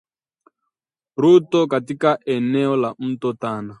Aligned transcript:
Ruto 1.15 1.67
katika 1.67 2.19
eneo 2.25 2.75
la 2.77 2.95
mto 2.99 3.33
Tana 3.33 3.69